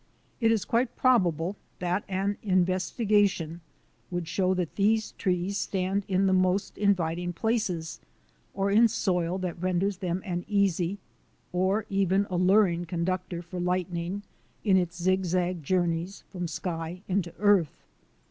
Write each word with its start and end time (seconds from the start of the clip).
It 0.39 0.51
is 0.51 0.65
quite 0.65 0.95
probable 0.95 1.57
that 1.77 2.03
an 2.09 2.37
investigation 2.41 3.61
would 4.09 4.27
show 4.27 4.55
that 4.55 4.75
these 4.75 5.11
trees 5.11 5.59
stand 5.59 6.05
in 6.07 6.25
the 6.25 6.33
most 6.33 6.75
inviting 6.75 7.33
places 7.33 7.99
or 8.55 8.71
in 8.71 8.87
soil 8.87 9.37
that 9.37 9.61
renders 9.61 9.97
them 9.97 10.23
an 10.25 10.43
easy 10.47 10.97
or 11.53 11.85
even 11.87 12.25
alluring 12.31 12.87
conduc 12.87 13.29
tor 13.29 13.43
for 13.43 13.59
lightning 13.59 14.23
in 14.63 14.75
its 14.75 14.99
zigzag 14.99 15.61
journeys 15.61 16.23
from 16.31 16.47
sky 16.47 17.03
into 17.07 17.31
earth. 17.37 17.85